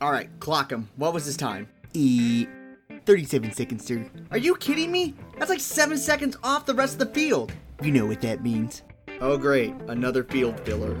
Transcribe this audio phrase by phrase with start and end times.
[0.00, 0.88] All right, clock him.
[0.94, 1.68] What was his time?
[1.92, 2.46] E.
[3.04, 4.08] 37 seconds, sir.
[4.30, 5.14] Are you kidding me?
[5.38, 7.52] That's like seven seconds off the rest of the field.
[7.82, 8.82] You know what that means.
[9.20, 9.74] Oh, great.
[9.88, 10.96] Another field filler.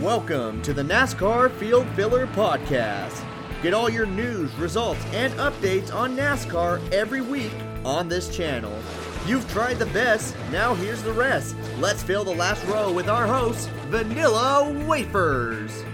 [0.00, 3.22] Welcome to the NASCAR Field Filler Podcast.
[3.62, 7.52] Get all your news, results, and updates on NASCAR every week
[7.84, 8.72] on this channel.
[9.26, 11.56] You've tried the best, now here's the rest.
[11.78, 15.84] Let's fill the last row with our host, Vanilla Wafers.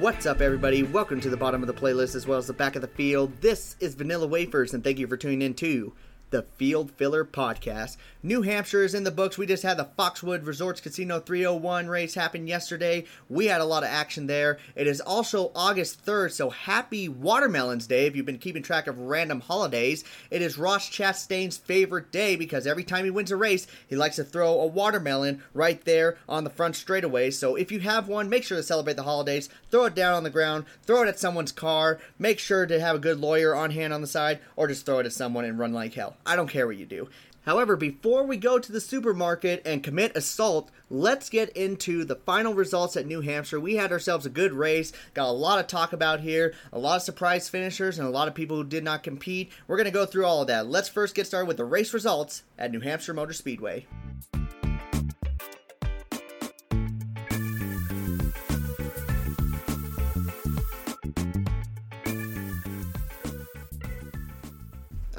[0.00, 0.82] What's up, everybody?
[0.82, 3.40] Welcome to the bottom of the playlist as well as the back of the field.
[3.40, 5.92] This is Vanilla Wafers, and thank you for tuning in to
[6.30, 7.96] the Field Filler Podcast.
[8.22, 9.36] New Hampshire is in the books.
[9.36, 13.04] We just had the Foxwood Resorts Casino 301 race happen yesterday.
[13.28, 14.58] We had a lot of action there.
[14.74, 18.98] It is also August 3rd, so happy Watermelons Day if you've been keeping track of
[18.98, 20.04] random holidays.
[20.30, 24.16] It is Ross Chastain's favorite day because every time he wins a race, he likes
[24.16, 27.30] to throw a watermelon right there on the front straightaway.
[27.30, 29.48] So if you have one, make sure to celebrate the holidays.
[29.70, 32.00] Throw it down on the ground, throw it at someone's car.
[32.18, 35.00] Make sure to have a good lawyer on hand on the side, or just throw
[35.00, 36.16] it at someone and run like hell.
[36.26, 37.08] I don't care what you do.
[37.44, 42.54] However, before we go to the supermarket and commit assault, let's get into the final
[42.54, 43.60] results at New Hampshire.
[43.60, 46.96] We had ourselves a good race, got a lot of talk about here, a lot
[46.96, 49.52] of surprise finishers, and a lot of people who did not compete.
[49.68, 50.66] We're going to go through all of that.
[50.66, 53.86] Let's first get started with the race results at New Hampshire Motor Speedway.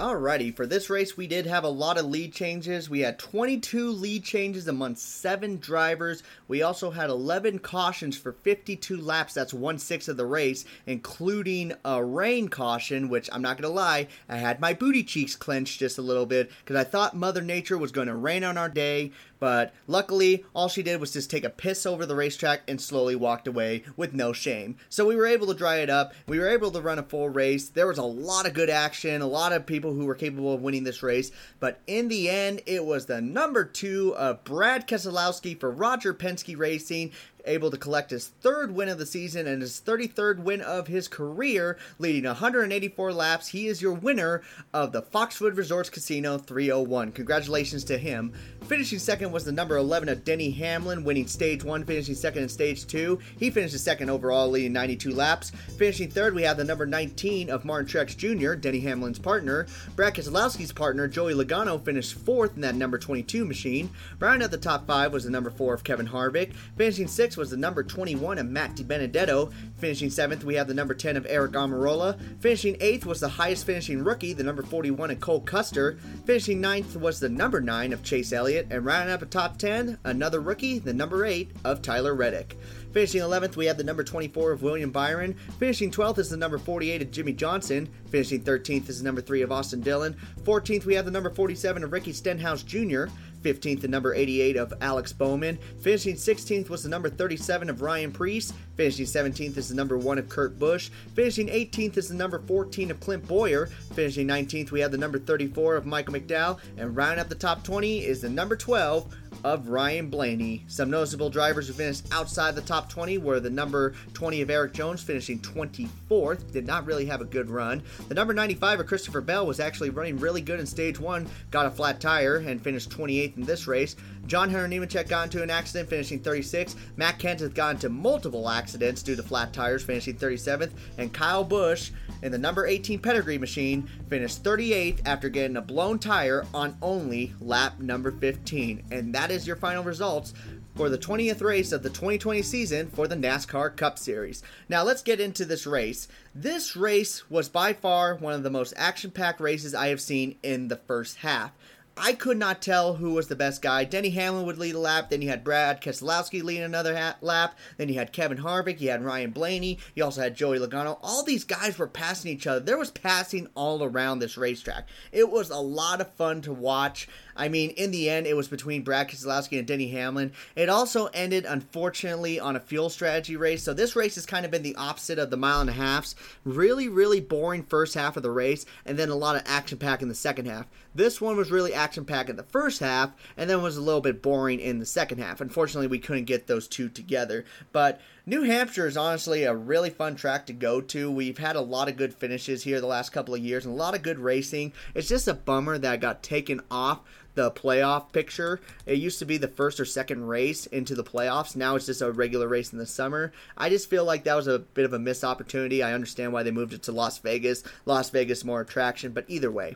[0.06, 2.92] Alrighty, for this race, we did have a lot of lead changes.
[2.92, 6.22] We had 22 lead changes among seven drivers.
[6.47, 9.34] We also had 11 cautions for 52 laps.
[9.34, 14.08] That's one sixth of the race, including a rain caution, which I'm not gonna lie,
[14.30, 17.80] I had my booty cheeks clenched just a little bit because I thought Mother Nature
[17.80, 19.12] was going to rain on our day.
[19.39, 23.16] But luckily, all she did was just take a piss over the racetrack and slowly
[23.16, 24.78] walked away with no shame.
[24.89, 26.14] So we were able to dry it up.
[26.28, 27.69] We were able to run a full race.
[27.69, 30.61] There was a lot of good action, a lot of people who were capable of
[30.61, 31.31] winning this race.
[31.59, 36.57] But in the end, it was the number two of Brad Keselowski for Roger Penske
[36.57, 37.12] Racing
[37.45, 41.07] able to collect his third win of the season and his 33rd win of his
[41.07, 43.47] career, leading 184 laps.
[43.47, 44.41] He is your winner
[44.74, 47.12] of the Foxwood Resorts Casino 301.
[47.12, 48.34] Congratulations to him.
[48.68, 52.50] Finishing second was the number 11 of Denny Hamlin, winning stage one, finishing second in
[52.50, 53.20] stage two.
[53.38, 55.52] He finished second overall, leading 92 laps.
[55.78, 59.68] Finishing third, we have the number 19 of Martin Truex Jr., Denny Hamlin's partner.
[59.96, 63.92] Brad Keselowski's partner, Joey Logano, finished fourth in that number 22 machine.
[64.20, 66.56] Rounding at the top five was the number four of Kevin Harvick.
[66.75, 69.54] Finishing sixth was the number 21 of Matt DiBenedetto.
[69.78, 72.20] Finishing seventh, we have the number 10 of Aric Almirola.
[72.40, 76.00] Finishing eighth was the highest finishing rookie, the number 41 of Cole Custer.
[76.25, 78.55] Finishing ninth was the number 9 of Chase Elliott.
[78.56, 82.58] And rounding up the top 10, another rookie, the number 8 of Tyler Reddick.
[82.94, 85.36] Finishing 11th, we have the number 24 of William Byron.
[85.60, 87.90] Finishing 12th is the number 48 of Jimmie Johnson.
[88.10, 90.16] Finishing 13th is the number 3 of Austin Dillon.
[90.44, 93.08] 14th, we have the number 47 of Ricky Stenhouse Jr.
[93.45, 95.59] 15th, the number 88 of Alex Bowman.
[95.79, 98.51] Finishing 16th was the number 37 of Ryan Preece.
[98.75, 100.89] Finishing 17th is the number 1 of Kurt Busch.
[101.13, 103.67] Finishing 18th is the number 14 of Clint Bowyer.
[103.94, 106.59] Finishing 19th, we have the number 34 of Michael McDowell.
[106.78, 109.13] And rounding up the top 20 is the number 12
[109.45, 110.63] of Ryan Blaney.
[110.67, 114.73] Some noticeable drivers who finished outside the top 20 were the number 20 of Erik
[114.73, 116.51] Jones, finishing 24th.
[116.51, 117.83] Did not really have a good run.
[118.07, 121.67] The number 95 of Christopher Bell was actually running really good in stage one, got
[121.67, 123.95] a flat tire, and finished 28th in this race.
[124.25, 126.75] John Hunter Nemechek got into an accident, finishing 36th.
[126.95, 130.72] Matt Kenseth got into multiple accidents due to flat tires, finishing 37th.
[130.97, 131.91] And Kyle Busch
[132.23, 137.33] in the number 18 pedigree machine finished 38th after getting a blown tire on only
[137.39, 138.83] lap number 15.
[138.89, 140.34] And that is your final results
[140.75, 144.44] for the 20th race of the 2020 season for the NASCAR Cup Series.
[144.69, 146.07] Now let's get into this race.
[146.34, 150.38] This race was by far one of the most action packed races I have seen
[150.44, 151.51] in the first half.
[151.97, 153.85] I could not tell who was the best guy.
[153.85, 157.88] Denny Hamlin would lead a lap, then you had Brad Keselowski leading another lap, then
[157.88, 161.00] you had Kevin Harvick, you had Ryan Blaney, you also had Joey Logano.
[161.01, 162.60] All these guys were passing each other.
[162.60, 164.89] There was passing all around this racetrack.
[165.13, 167.07] It was a lot of fun to watch.
[167.36, 170.32] I mean, in the end, it was between Brad Keselowski and Denny Hamlin.
[170.56, 173.64] It also ended, unfortunately, on a fuel strategy race.
[173.64, 176.16] So this race has kind of been the opposite of the mile and a halfs.
[176.44, 180.02] Really, really boring first half of the race, and then a lot of action pack
[180.02, 180.68] in the second half.
[180.94, 184.02] This one was really action packed in the first half, and then was a little
[184.02, 185.42] bit boring in the second half.
[185.42, 187.44] Unfortunately, we couldn't get those two together.
[187.72, 191.12] But New Hampshire is honestly a really fun track to go to.
[191.12, 193.77] We've had a lot of good finishes here the last couple of years and a
[193.77, 194.74] lot of good racing.
[194.95, 197.01] It's just a bummer that got taken off
[197.36, 198.62] the playoff picture.
[198.88, 201.56] It used to be the first or second race into the playoffs.
[201.56, 203.31] Now it's just a regular race in the summer.
[203.56, 205.83] I just feel like that was a bit of a missed opportunity.
[205.83, 207.62] I understand why they moved it to Las Vegas.
[207.86, 209.75] Las Vegas more attraction, but either way.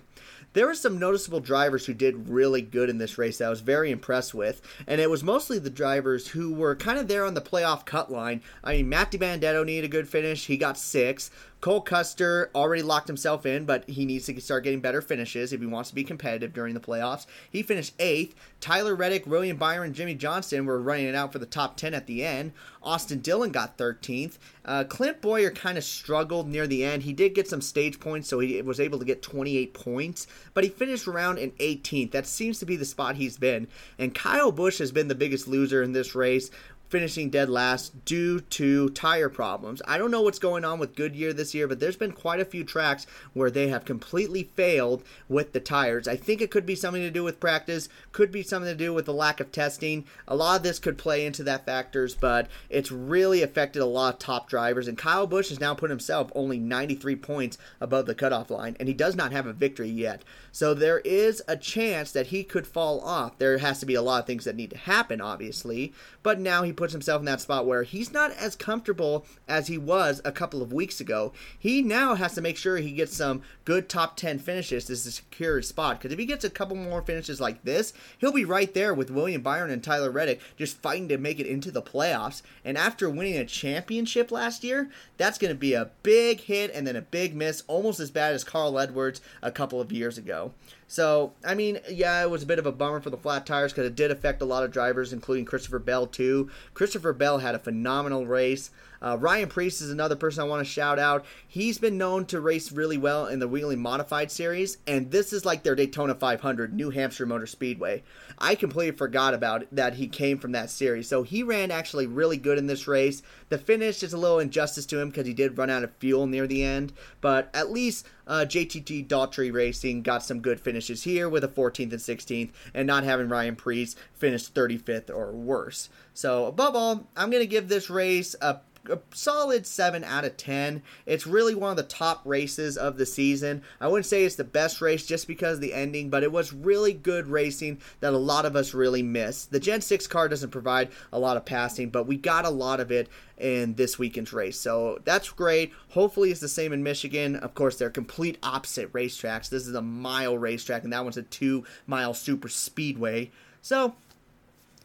[0.54, 3.62] There were some noticeable drivers who did really good in this race that I was
[3.62, 7.36] very impressed with, and it was mostly the drivers who were kind of there on
[7.36, 8.42] the playoff cut line.
[8.64, 10.48] I mean, Matt DiBenedetto needed a good finish.
[10.48, 11.30] He got six.
[11.62, 15.60] Cole Custer already locked himself in, but he needs to start getting better finishes if
[15.60, 17.26] he wants to be competitive during the playoffs.
[17.50, 18.34] He finished eighth.
[18.62, 22.08] Tyler Reddick, William Byron, Jimmie Johnson were running it out for the top 10 at
[22.08, 22.54] the end.
[22.82, 24.38] Austin Dillon got 13th.
[24.64, 27.04] Uh, Clint Bowyer kind of struggled near the end.
[27.04, 30.64] He did get some stage points, so he was able to get 28 points, but
[30.64, 32.12] he finished around in 18th.
[32.12, 33.68] That seems to be the spot he's been.
[33.98, 36.52] And Kyle Busch has been the biggest loser in this race
[36.90, 39.82] finishing dead last due to tire problems.
[39.88, 42.46] I don't know what's going on with Goodyear this year, but there's been quite a
[42.46, 46.08] few tracks where they have completely failed with the tires.
[46.08, 48.94] I think it could be something to do with practice, could be something to do
[48.94, 50.06] with the lack of testing.
[50.28, 54.16] A lot of this could play into that factors, but it's really affected a lot
[54.16, 54.88] of top drivers.
[54.88, 58.88] And Kyle Busch has now put himself only 93 points above the cutoff line, and
[58.88, 60.24] he does not have a victory yet.
[60.52, 63.38] So there is a chance that he could fall off.
[63.38, 65.94] There has to be a lot of things that need to happen, obviously,
[66.24, 69.78] but now he puts himself in that spot where he's not as comfortable as he
[69.78, 71.34] was a couple of weeks ago.
[71.60, 75.58] He now has to make sure he gets some good top 10 finishes to secure
[75.58, 76.00] his spot.
[76.00, 79.12] Because if he gets a couple more finishes like this, he'll be right there with
[79.12, 82.44] William Byron and Tyler Reddick just fighting to make it into the playoffs.
[82.64, 86.88] And after winning a championship last year, that's going to be a big hit and
[86.88, 90.54] then a big miss, almost as bad as Carl Edwards a couple of years ago.
[90.92, 93.72] So, I mean, yeah, it was a bit of a bummer for the flat tires
[93.72, 96.50] because it did affect a lot of drivers, including Christopher Bell, too.
[96.74, 98.72] Christopher Bell had a phenomenal race.
[99.02, 101.26] Uh, Ryan Preece is another person I want to shout out.
[101.48, 105.46] He's been known to race really well in the Whelen Modified Series, and this is
[105.46, 108.04] like their Daytona 500, New Hampshire Motor Speedway.
[108.38, 111.08] I completely forgot about that he came from that series.
[111.08, 113.22] So he ran actually really good in this race.
[113.50, 116.28] The finish is a little injustice to him because he did run out of fuel
[116.28, 121.28] near the end, but at least uh, JTG Daugherty Racing got some good finishes here
[121.28, 125.90] with a 14th and 16th, and not having Ryan Preece finish 35th or worse.
[126.14, 128.60] So above all, I'm going to give this race a
[128.90, 130.82] a solid 7 out of 10.
[131.06, 133.64] It's really one of the top races of the season.
[133.80, 136.54] I wouldn't say it's the best race just because of the ending, but it was
[136.54, 139.52] really good racing that a lot of us really missed.
[139.52, 142.80] The Gen 6 car doesn't provide a lot of passing, but we got a lot
[142.80, 144.60] of it in this weekend's race.
[144.60, 145.72] So that's great.
[145.90, 147.36] Hopefully it's the same in Michigan.
[147.38, 149.50] Of course, they're complete opposite racetracks.
[149.50, 153.32] This is a mile racetrack, and that one's a two mile super speedway.
[153.62, 153.96] So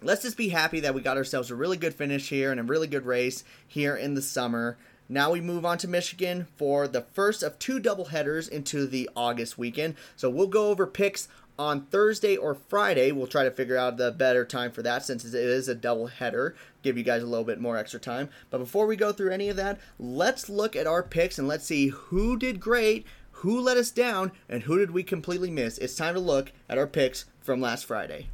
[0.05, 2.65] let's just be happy that we got ourselves a really good finish here and a
[2.65, 4.77] really good race here in the summer.
[5.09, 9.09] Now we move on to Michigan for the first of two double headers into the
[9.17, 9.97] August weekend.
[10.17, 11.29] So we'll go over picks
[11.59, 13.13] on Thursday or Friday.
[13.13, 16.09] We'll try to figure out the better time for that since it is a double
[16.09, 16.55] header.
[16.83, 18.29] Give you guys a little bit more extra time.
[18.51, 21.65] But before we go through any of that, let's look at our picks and let's
[21.65, 25.79] see who did great, who let us down, and who did we completely miss.
[25.79, 28.29] It's time to look at our picks from last Friday.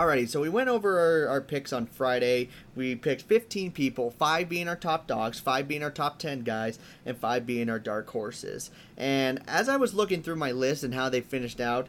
[0.00, 2.48] Alrighty, so we went over our, our, picks on Friday.
[2.74, 6.78] We picked 15 people, five being our top dogs, five being our top 10 guys,
[7.04, 8.70] and five being our dark horses.
[8.96, 11.88] And as I was looking through my list and how they finished out,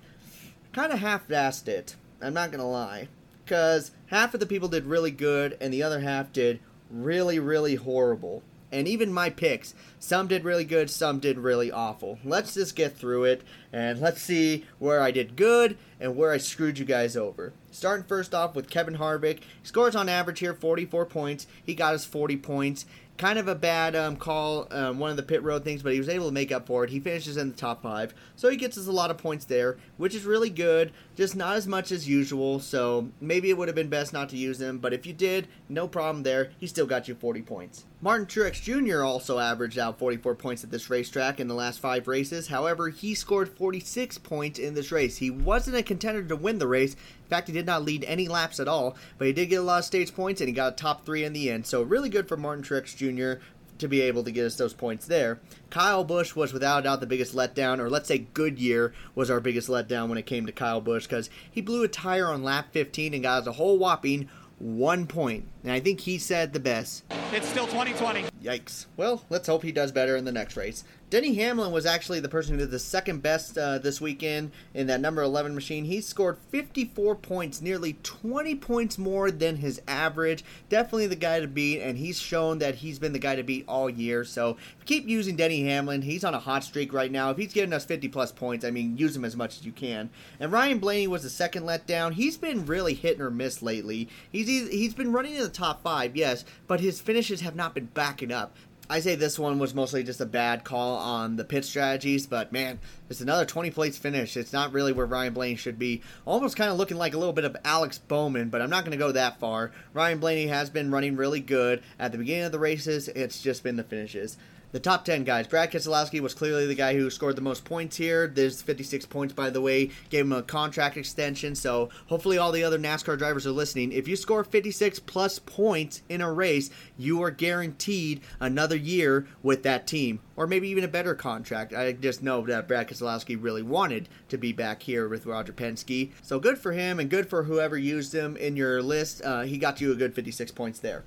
[0.74, 1.96] kind of half-assed it.
[2.22, 3.08] I'm not gonna lie,
[3.46, 6.60] because half of the people did really good, and the other half did
[6.90, 8.44] really, really horrible.
[8.72, 12.20] And even my picks, some did really good, some did really awful.
[12.24, 13.42] Let's just get through it
[13.74, 17.52] and let's see where I did good and where I screwed you guys over.
[17.70, 19.40] Starting first off with Kevin Harvick.
[19.40, 21.48] He scores on average here 44 points.
[21.64, 22.86] He got his 40 points.
[23.18, 26.00] Kind of a bad um, call, um, one of the pit road things, but he
[26.00, 26.90] was able to make up for it.
[26.90, 29.78] He finishes in the top five, so he gets us a lot of points there,
[29.98, 30.92] which is really good.
[31.16, 34.38] Just not as much as usual, so maybe it would have been best not to
[34.38, 36.52] use him, but if you did, no problem there.
[36.58, 37.86] He still got you 40 points.
[38.04, 39.04] Martin Truex Jr.
[39.04, 42.48] also averaged out 44 points at this racetrack in the last five races.
[42.48, 45.18] However, he scored 46 points in this race.
[45.18, 46.94] He wasn't a contender to win the race.
[46.94, 49.62] In fact, he did not lead any laps at all, but he did get a
[49.62, 51.68] lot of stage points and he got a top three in the end.
[51.68, 53.40] So, really good for Martin Truex Jr.
[53.78, 55.40] to be able to get us those points there.
[55.70, 59.40] Kyle Busch was without a doubt the biggest letdown, or let's say Goodyear was our
[59.40, 62.70] biggest letdown when it came to Kyle Busch because he blew a tire on lap
[62.72, 64.28] 15 and got us a whole whopping
[64.62, 65.46] one point.
[65.64, 67.04] And I think he said the best.
[67.34, 68.31] It's still 2020.
[68.44, 68.88] Yikes.
[68.98, 70.84] Well, let's hope he does better in the next race.
[71.12, 74.88] Denny Hamlin was actually the person who did the second best uh, this weekend in
[74.88, 75.84] that number 11 machine.
[75.84, 80.46] He scored 54 points, nearly 20 points more than his average.
[80.70, 83.66] Definitely the guy to beat, and he's shown that he's been the guy to beat
[83.68, 84.24] all year.
[84.24, 84.56] So
[84.86, 86.02] keep using Denny Hamlin.
[86.02, 87.30] He's on a hot streak right now.
[87.30, 89.74] If he's getting us 50 plus points, I mean, use him as much as you
[89.74, 90.10] can.
[90.40, 92.14] And Ryan Blaney was the second letdown.
[92.14, 94.08] He's been really hit or miss lately.
[94.32, 97.88] He's he's been running in the top five, yes, but his finishes have not been
[97.88, 98.56] backing up.
[98.92, 102.52] I say this one was mostly just a bad call on the pit strategies, but
[102.52, 102.78] man,
[103.10, 104.36] it's another 20 plates finish.
[104.36, 106.02] It's not really where Ryan Blaney should be.
[106.26, 108.92] Almost kind of looking like a little bit of Alex Bowman, but I'm not going
[108.92, 109.72] to go that far.
[109.94, 113.08] Ryan Blaney has been running really good at the beginning of the races.
[113.08, 114.36] It's just been the finishes
[114.72, 115.48] the top 10 guys.
[115.48, 118.28] Brad Keselowski was clearly the guy who scored the most points here.
[118.28, 119.92] There's 56 points, by the way.
[120.10, 123.92] Gave him a contract extension, so hopefully all the other NASCAR drivers are listening.
[123.92, 129.64] If you score 56 plus points in a race, you are guaranteed another year with
[129.64, 131.74] that team, or maybe even a better contract.
[131.74, 136.12] I just know that Brad Keselowski really wanted to be back here with Roger Penske.
[136.22, 139.22] So good for him and good for whoever used him in your list.
[139.24, 141.04] Uh, he got you a good 56 points there.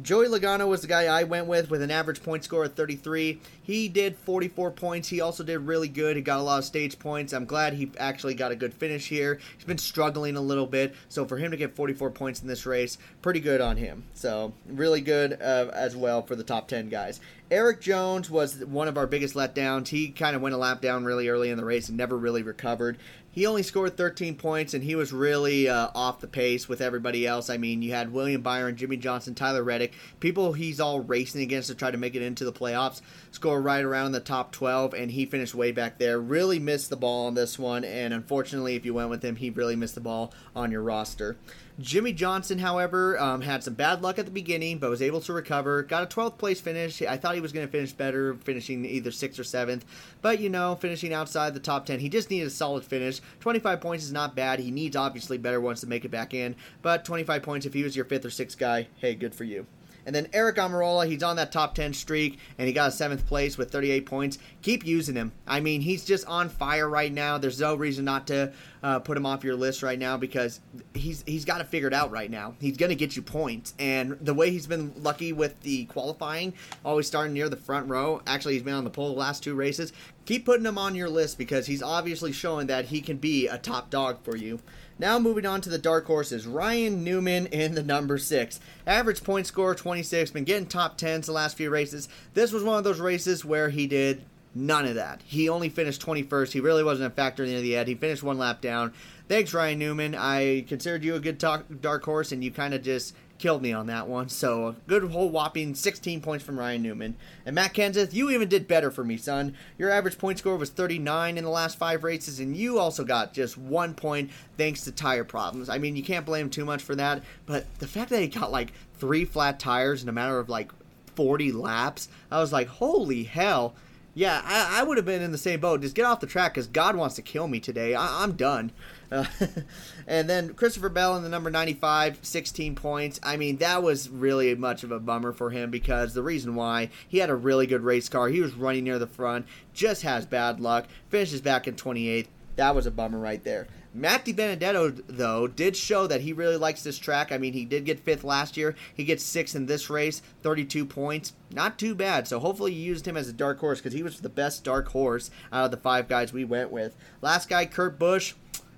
[0.00, 3.38] Joey Logano was the guy I went with with an average point score of 33.
[3.62, 5.08] He did 44 points.
[5.08, 6.16] He also did really good.
[6.16, 7.34] He got a lot of stage points.
[7.34, 9.38] I'm glad he actually got a good finish here.
[9.56, 12.64] He's been struggling a little bit, so for him to get 44 points in this
[12.64, 14.04] race, pretty good on him.
[14.14, 17.20] So really good uh, as well for the top 10 guys.
[17.50, 19.88] Erik Jones was one of our biggest letdowns.
[19.88, 22.42] He kind of went a lap down really early in the race and never really
[22.42, 22.96] recovered.
[23.32, 27.26] He only scored 13 points, and he was really uh, off the pace with everybody
[27.26, 27.48] else.
[27.48, 31.68] I mean, you had William Byron, Jimmie Johnson, Tyler Reddick, people he's all racing against
[31.68, 35.10] to try to make it into the playoffs, score right around the top 12, and
[35.10, 36.20] he finished way back there.
[36.20, 39.48] Really missed the ball on this one, and unfortunately, if you went with him, he
[39.48, 41.38] really missed the ball on your roster.
[41.80, 45.32] Jimmie Johnson, however, um, had some bad luck at the beginning, but was able to
[45.32, 45.82] recover.
[45.82, 47.00] Got a 12th place finish.
[47.00, 49.82] I thought he was going to finish better, finishing either 6th or 7th.
[50.20, 52.00] But, you know, finishing outside the top 10.
[52.00, 53.20] He just needed a solid finish.
[53.40, 54.60] 25 points is not bad.
[54.60, 56.56] He needs, obviously, better ones to make it back in.
[56.82, 59.66] But 25 points, if he was your 5th or 6th guy, hey, good for you.
[60.06, 63.26] And then Aric Almirola, he's on that top 10 streak, and he got a seventh
[63.26, 64.38] place with 38 points.
[64.62, 65.32] Keep using him.
[65.46, 67.38] I mean, he's just on fire right now.
[67.38, 70.60] There's no reason not to uh, put him off your list right now because
[70.94, 72.54] he's he's got it figured out right now.
[72.60, 76.54] He's going to get you points, and the way he's been lucky with the qualifying,
[76.84, 78.20] always starting near the front row.
[78.26, 79.92] Actually, he's been on the pole the last two races.
[80.24, 83.58] Keep putting him on your list because he's obviously showing that he can be a
[83.58, 84.60] top dog for you.
[84.98, 88.60] Now moving on to the dark horses, Ryan Newman in the number six.
[88.86, 92.08] Average point score 26, been getting top 10s the last few races.
[92.34, 94.22] This was one of those races where he did
[94.54, 95.22] none of that.
[95.24, 96.52] He only finished 21st.
[96.52, 97.88] He really wasn't a factor in the end.
[97.88, 98.92] He finished one lap down.
[99.28, 100.14] Thanks, Ryan Newman.
[100.14, 103.72] I considered you a good talk, dark horse, and you kind of just killed me
[103.72, 104.28] on that one.
[104.28, 107.16] So a good whole whopping 16 points from Ryan Newman.
[107.44, 109.56] And Matt Kenseth, you even did better for me, son.
[109.76, 113.34] Your average point score was 39 in the last five races, and you also got
[113.34, 115.68] just one point thanks to tire problems.
[115.68, 118.28] I mean, you can't blame him too much for that, but the fact that he
[118.28, 120.70] got like three flat tires in a matter of like
[121.16, 123.74] 40 laps, I was like, holy hell.
[124.14, 125.80] Yeah, I, I would have been in the same boat.
[125.80, 127.96] Just get off the track because God wants to kill me today.
[127.96, 128.70] I, I'm done.
[130.06, 133.20] And then Christopher Bell in the number 95, 16 points.
[133.22, 136.90] I mean, that was really much of a bummer for him because the reason why
[137.06, 138.28] he had a really good race car.
[138.28, 142.26] He was running near the front, just has bad luck, finishes back in 28th.
[142.56, 143.68] That was a bummer right there.
[143.94, 147.30] Matt DiBenedetto, though, did show that he really likes this track.
[147.30, 148.74] I mean, he did get fifth last year.
[148.94, 151.34] He gets sixth in this race, 32 points.
[151.50, 152.26] Not too bad.
[152.26, 154.88] So hopefully you used him as a dark horse because he was the best dark
[154.88, 156.96] horse out of the five guys we went with.
[157.20, 158.32] Last guy, Kurt Busch.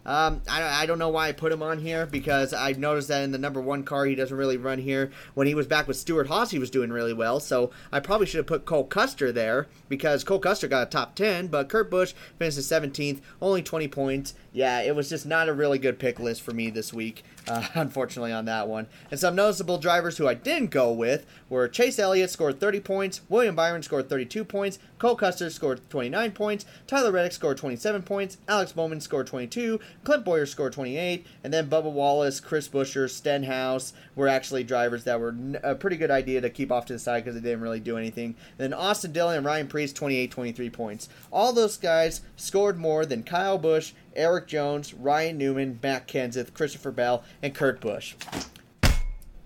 [0.07, 3.23] Um, I, I don't know why I put him on here because I noticed that
[3.23, 5.11] in the number one car he doesn't really run here.
[5.35, 7.41] When he was back with Stewart-Haas, he was doing really well.
[7.41, 11.15] So I probably should have put Cole Custer there because Cole Custer got a top
[11.15, 14.35] 10, but Kurt Busch finished 17th, only 20 points.
[14.53, 17.69] Yeah, it was just not a really good pick list for me this week uh,
[17.75, 18.87] unfortunately, on that one.
[19.11, 23.21] And some noticeable drivers who I didn't go with were Chase Elliott scored 30 points,
[23.29, 28.39] William Byron scored 32 points, Cole Custer scored 29 points, Tyler Reddick scored 27 points,
[28.49, 33.93] Alex Bowman scored 22, Clint Bowyer scored 28, and then Bubba Wallace, Chris Buescher, Stenhouse
[34.17, 37.25] were actually drivers that were a pretty good idea to keep off to the side
[37.25, 38.35] because they didn't really do anything.
[38.59, 41.09] And then Austin Dillon and Ryan Preece, 28, 23 points.
[41.33, 46.91] All those guys scored more than Kyle Busch Erik Jones, Ryan Newman, Matt Kenseth, Christopher
[46.91, 48.15] Bell, and Kurt Busch.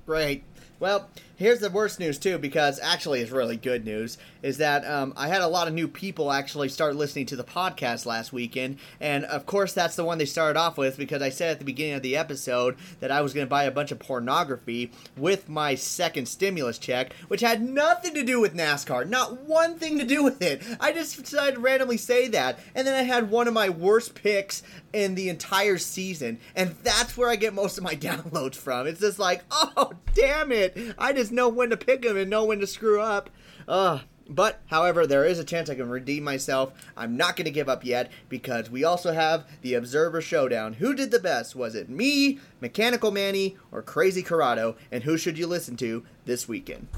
[0.07, 0.45] Great.
[0.81, 4.19] Well, Here's the worst news too, because actually it's really good news.
[4.43, 7.45] Is that um, I had a lot of new people actually start listening to the
[7.45, 11.29] podcast last weekend, and of course that's the one they started off with because I
[11.29, 13.93] said at the beginning of the episode that I was going to buy a bunch
[13.93, 19.43] of pornography with my second stimulus check, which had nothing to do with NASCAR, not
[19.43, 20.61] one thing to do with it.
[20.81, 24.17] I just decided to randomly say that, and then I had one of my worst
[24.17, 28.89] picks in the entire season, and that's where I get most of my downloads from.
[28.89, 32.45] It's just like, oh damn it, I just know when to pick them and know
[32.45, 33.31] when to screw up.
[33.67, 36.73] Uh, but, however, there is a chance I can redeem myself.
[36.97, 40.75] I'm not going to give up yet because we also have the Observer Showdown.
[40.75, 41.57] Who did the best?
[41.57, 44.77] Was it me, Mechanical Manny, or Crazy Corrado?
[44.93, 46.89] And who should you listen to this weekend?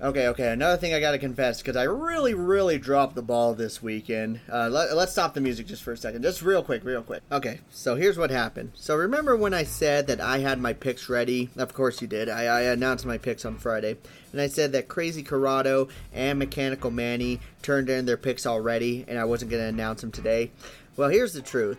[0.00, 0.52] Okay, okay.
[0.52, 4.40] Another thing I gotta confess because I really, really dropped the ball this weekend.
[4.52, 7.22] Uh, let, us stop the music just for a second, just real quick, real quick.
[7.30, 8.72] Okay, so here's what happened.
[8.74, 11.48] So remember when I said that I had my picks ready?
[11.56, 12.28] Of course you did.
[12.28, 13.96] I, I announced my picks on Friday,
[14.32, 19.16] and I said that Crazy Corrado and Mechanical Manny turned in their picks already, and
[19.16, 20.50] I wasn't gonna announce them today.
[20.96, 21.78] Well, here's the truth.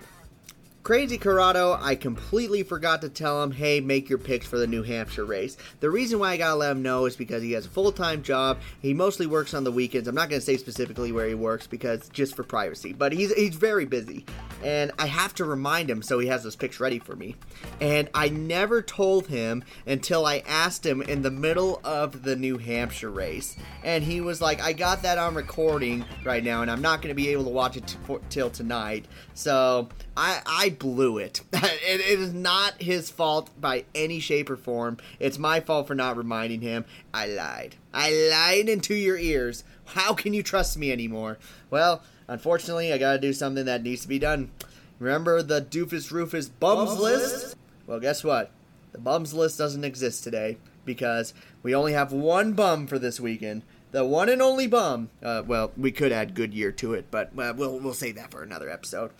[0.85, 4.83] Crazy Corrado, I completely forgot to tell him, hey, make your picks for the New
[4.83, 5.57] Hampshire race.
[5.79, 8.21] The reason why I gotta let him know is because he has a full time
[8.21, 8.59] job.
[8.83, 10.07] He mostly works on the weekends.
[10.07, 13.55] I'm not gonna say specifically where he works because just for privacy, but he's he's
[13.55, 14.27] very busy,
[14.63, 17.35] and I have to remind him so he has those picks ready for me.
[17.81, 22.59] And I never told him until I asked him in the middle of the New
[22.59, 26.83] Hampshire race, and he was like, I got that on recording right now, and I'm
[26.83, 29.05] not gonna be able to watch it t- for, till tonight.
[29.33, 31.41] So I I blew it.
[31.53, 32.01] it.
[32.01, 34.97] It is not his fault by any shape or form.
[35.19, 36.85] It's my fault for not reminding him.
[37.13, 37.75] I lied.
[37.93, 39.63] I lied into your ears.
[39.85, 41.37] How can you trust me anymore?
[41.69, 44.51] Well, unfortunately, I gotta do something that needs to be done.
[44.99, 47.33] Remember the Doofus Rufus bums, bums list?
[47.33, 47.55] list?
[47.85, 48.51] Well, guess what?
[48.93, 53.63] The bums list doesn't exist today because we only have one bum for this weekend.
[53.91, 55.09] The one and only bum.
[55.21, 58.43] Uh, well, we could add Goodyear to it, but uh, we'll we'll save that for
[58.43, 59.11] another episode.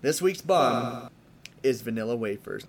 [0.00, 1.10] This week's bum
[1.64, 2.64] is vanilla wafers.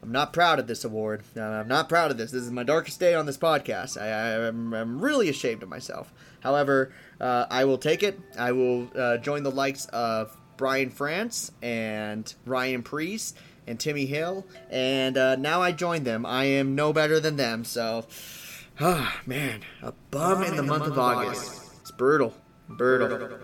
[0.00, 1.22] I'm not proud of this award.
[1.36, 2.30] I'm not proud of this.
[2.30, 4.00] This is my darkest day on this podcast.
[4.00, 6.12] I, am I'm really ashamed of myself.
[6.40, 8.20] However, uh, I will take it.
[8.38, 13.34] I will uh, join the likes of Brian France and Ryan Preece
[13.66, 14.46] and Timmy Hill.
[14.70, 16.24] And uh, now I join them.
[16.24, 17.64] I am no better than them.
[17.64, 18.06] So,
[18.80, 21.50] ah, man, a bum in the, in month, the month, of August.
[21.50, 21.80] August.
[21.80, 22.34] It's brutal.
[22.76, 23.38] Brutal.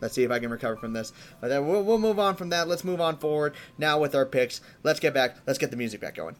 [0.00, 1.12] Let's see if I can recover from this.
[1.40, 2.66] But then we'll, we'll move on from that.
[2.66, 4.60] Let's move on forward now with our picks.
[4.82, 5.36] Let's get back.
[5.46, 6.36] Let's get the music back going.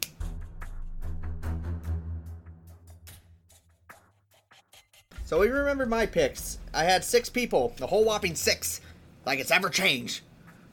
[5.23, 6.59] So we remember my picks.
[6.73, 8.81] I had six people, a whole whopping six,
[9.25, 10.21] like it's ever changed.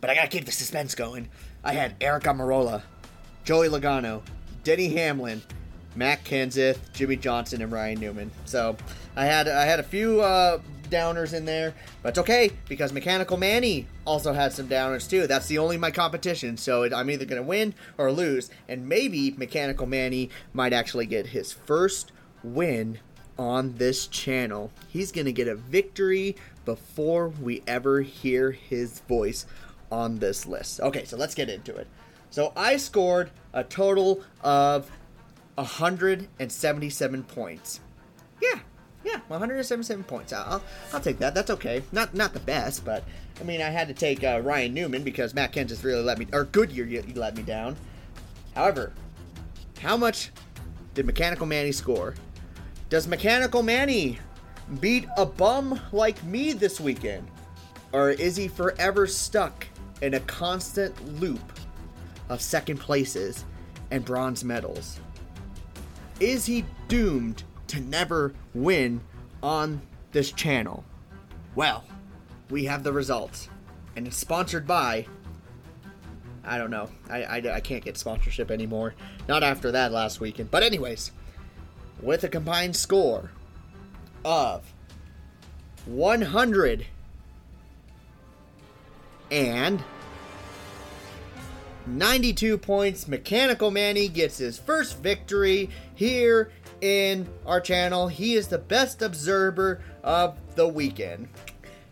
[0.00, 1.28] But I gotta keep the suspense going.
[1.62, 2.82] I had Aric Almirola,
[3.44, 4.22] Joey Logano,
[4.64, 5.42] Denny Hamlin,
[5.94, 8.30] Matt Kenseth, Jimmie Johnson, and Ryan Newman.
[8.44, 8.76] So
[9.16, 13.36] I had I had a few uh, downers in there, but it's okay because Mechanical
[13.36, 15.26] Manny also had some downers too.
[15.26, 19.30] That's the only my competition, so I'm either going to win or lose, and maybe
[19.32, 22.98] Mechanical Manny might actually get his first win
[23.38, 24.70] on this channel.
[24.88, 29.46] He's going to get a victory before we ever hear his voice
[29.90, 30.80] on this list.
[30.80, 31.86] Okay, so let's get into it.
[32.28, 34.90] So I scored a total of
[35.56, 37.80] 177 points.
[38.40, 38.60] Yeah,
[39.04, 40.32] yeah, 177 points.
[40.32, 41.34] I'll, I'll take that.
[41.34, 41.82] That's okay.
[41.92, 43.04] Not not the best, but
[43.40, 46.26] I mean, I had to take uh, Ryan Newman because Matt just really let me,
[46.32, 47.76] or Goodyear let me down.
[48.54, 48.92] However,
[49.80, 50.30] how much
[50.94, 52.14] did Mechanical Manny score?
[52.90, 54.18] Does Mechanical Manny
[54.80, 57.26] beat a bum like me this weekend?
[57.92, 59.66] Or is he forever stuck
[60.02, 61.52] in a constant loop
[62.28, 63.44] of second places
[63.90, 65.00] and bronze medals?
[66.20, 69.00] Is he doomed to never win
[69.42, 69.80] on
[70.12, 70.84] this channel?
[71.54, 71.84] Well,
[72.48, 73.48] we have the results.
[73.96, 75.06] And it's sponsored by.
[76.44, 76.88] I don't know.
[77.08, 78.94] I, I, I can't get sponsorship anymore.
[79.28, 80.50] Not after that last weekend.
[80.50, 81.12] But, anyways,
[82.00, 83.30] with a combined score
[84.24, 84.72] of
[85.86, 86.86] 100
[89.30, 89.82] and
[91.86, 93.08] 92 points.
[93.08, 98.08] Mechanical Manny gets his first victory here in our channel.
[98.08, 101.28] He is the best observer of the weekend.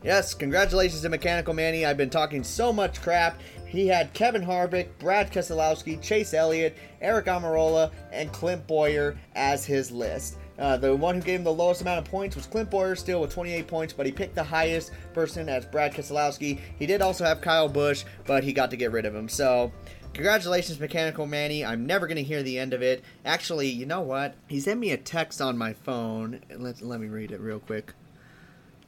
[0.02, 1.84] Yes, congratulations to Mechanical Manny.
[1.84, 3.40] I've been talking so much crap.
[3.66, 9.90] He had Kevin Harvick, Brad Keselowski, Chase Elliott, Aric Almirola, and Clint Bowyer as his
[9.90, 10.38] list.
[10.58, 13.20] Uh, the one who gave him the lowest amount of points was Clint Bowyer, still
[13.20, 16.58] with 28 points, but he picked the highest person as Brad Keselowski.
[16.78, 19.28] He did also have Kyle Busch, but he got to get rid of him.
[19.28, 19.72] So,
[20.14, 21.64] congratulations, Mechanical Manny.
[21.64, 23.02] I'm never going to hear the end of it.
[23.24, 24.34] Actually, you know what?
[24.48, 26.40] He sent me a text on my phone.
[26.54, 27.92] Let, let me read it real quick.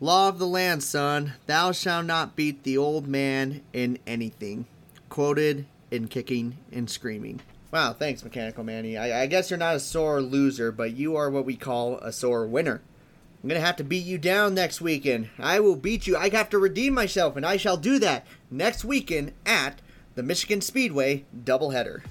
[0.01, 1.35] Law of the land, son.
[1.47, 4.67] Thou shalt not beat the old man in anything.
[5.09, 7.41] Quoted in kicking and screaming.
[7.73, 8.97] Wow, thanks, Mechanical Manny.
[8.97, 12.13] I, I guess you're not a sore loser, but you are what we call a
[12.13, 12.81] sore winner.
[13.43, 15.31] I'm gonna have to beat you down next weekend.
[15.39, 16.17] I will beat you.
[16.17, 19.81] I have to redeem myself, and I shall do that next weekend at
[20.15, 22.03] the Michigan Speedway doubleheader.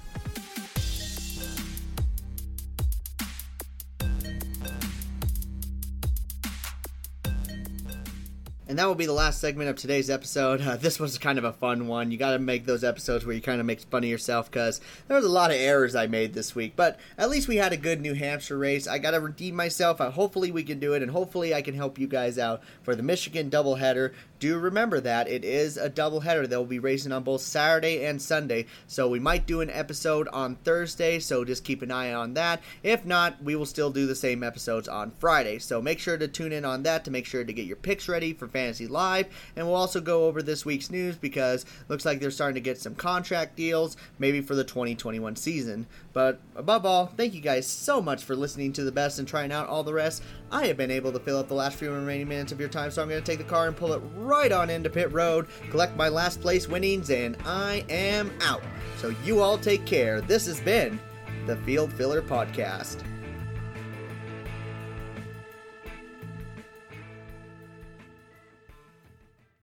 [8.70, 10.62] And that will be the last segment of today's episode.
[10.62, 12.12] Uh, this was kind of a fun one.
[12.12, 14.80] You got to make those episodes where you kind of make fun of yourself because
[15.08, 16.74] there was a lot of errors I made this week.
[16.76, 18.86] But at least we had a good New Hampshire race.
[18.86, 20.00] I got to redeem myself.
[20.00, 22.94] Uh, hopefully we can do it, and hopefully I can help you guys out for
[22.94, 24.12] the Michigan doubleheader.
[24.40, 26.48] Do remember that it is a doubleheader.
[26.48, 30.56] They'll be racing on both Saturday and Sunday, so we might do an episode on
[30.56, 31.18] Thursday.
[31.18, 32.60] So just keep an eye on that.
[32.82, 35.58] If not, we will still do the same episodes on Friday.
[35.60, 38.08] So make sure to tune in on that to make sure to get your picks
[38.08, 38.50] ready for.
[38.50, 39.26] Fantasy Live,
[39.56, 42.78] and we'll also go over this week's news because looks like they're starting to get
[42.78, 45.86] some contract deals, maybe for the 2021 season.
[46.12, 49.52] But above all, thank you guys so much for listening to the best and trying
[49.52, 50.22] out all the rest.
[50.50, 52.90] I have been able to fill up the last few remaining minutes of your time,
[52.90, 55.48] so I'm going to take the car and pull it right on into pit road,
[55.70, 58.62] collect my last place winnings, and I am out.
[58.96, 60.20] So you all take care.
[60.20, 61.00] This has been
[61.46, 63.02] the Field Filler Podcast.